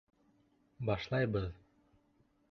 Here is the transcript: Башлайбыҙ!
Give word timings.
Башлайбыҙ! 0.89 1.45